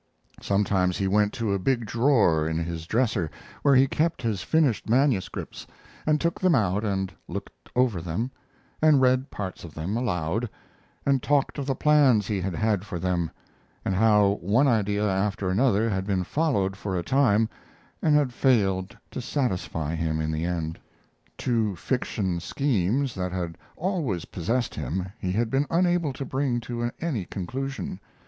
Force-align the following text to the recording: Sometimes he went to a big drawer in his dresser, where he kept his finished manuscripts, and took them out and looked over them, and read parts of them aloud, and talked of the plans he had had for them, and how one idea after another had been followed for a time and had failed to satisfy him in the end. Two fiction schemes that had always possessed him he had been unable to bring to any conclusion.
Sometimes 0.41 0.97
he 0.97 1.07
went 1.07 1.31
to 1.33 1.53
a 1.53 1.59
big 1.59 1.85
drawer 1.85 2.49
in 2.49 2.57
his 2.57 2.87
dresser, 2.87 3.29
where 3.61 3.75
he 3.75 3.85
kept 3.87 4.23
his 4.23 4.41
finished 4.41 4.89
manuscripts, 4.89 5.67
and 6.07 6.19
took 6.19 6.41
them 6.41 6.55
out 6.55 6.83
and 6.83 7.13
looked 7.27 7.69
over 7.75 8.01
them, 8.01 8.31
and 8.81 8.99
read 8.99 9.29
parts 9.29 9.63
of 9.63 9.75
them 9.75 9.95
aloud, 9.95 10.49
and 11.05 11.21
talked 11.21 11.59
of 11.59 11.67
the 11.67 11.75
plans 11.75 12.25
he 12.25 12.41
had 12.41 12.55
had 12.55 12.83
for 12.83 12.97
them, 12.97 13.29
and 13.85 13.93
how 13.93 14.39
one 14.41 14.67
idea 14.67 15.07
after 15.07 15.51
another 15.51 15.87
had 15.87 16.07
been 16.07 16.23
followed 16.23 16.75
for 16.75 16.97
a 16.97 17.03
time 17.03 17.47
and 18.01 18.15
had 18.15 18.33
failed 18.33 18.97
to 19.11 19.21
satisfy 19.21 19.93
him 19.93 20.19
in 20.19 20.31
the 20.31 20.45
end. 20.45 20.79
Two 21.37 21.75
fiction 21.75 22.39
schemes 22.39 23.13
that 23.13 23.31
had 23.31 23.55
always 23.75 24.25
possessed 24.25 24.73
him 24.73 25.05
he 25.19 25.31
had 25.31 25.51
been 25.51 25.67
unable 25.69 26.11
to 26.11 26.25
bring 26.25 26.59
to 26.61 26.89
any 26.99 27.23
conclusion. 27.23 27.99